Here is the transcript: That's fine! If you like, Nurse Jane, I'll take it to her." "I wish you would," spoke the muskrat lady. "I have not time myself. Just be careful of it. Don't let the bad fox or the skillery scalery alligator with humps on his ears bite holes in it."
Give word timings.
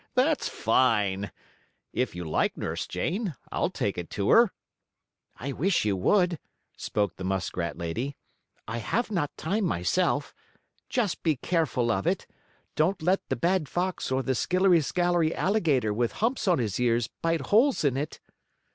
That's 0.15 0.49
fine! 0.49 1.31
If 1.93 2.15
you 2.15 2.23
like, 2.23 2.57
Nurse 2.57 2.87
Jane, 2.87 3.35
I'll 3.51 3.69
take 3.69 3.99
it 3.99 4.09
to 4.17 4.31
her." 4.31 4.51
"I 5.37 5.51
wish 5.51 5.85
you 5.85 5.95
would," 5.95 6.39
spoke 6.75 7.17
the 7.17 7.23
muskrat 7.23 7.77
lady. 7.77 8.17
"I 8.67 8.79
have 8.79 9.11
not 9.11 9.29
time 9.37 9.63
myself. 9.63 10.33
Just 10.89 11.21
be 11.21 11.35
careful 11.35 11.91
of 11.91 12.07
it. 12.07 12.25
Don't 12.75 13.03
let 13.03 13.21
the 13.29 13.35
bad 13.35 13.69
fox 13.69 14.09
or 14.11 14.23
the 14.23 14.33
skillery 14.33 14.81
scalery 14.81 15.35
alligator 15.35 15.93
with 15.93 16.13
humps 16.13 16.47
on 16.47 16.57
his 16.57 16.79
ears 16.79 17.07
bite 17.21 17.41
holes 17.41 17.83
in 17.83 17.95
it." 17.95 18.19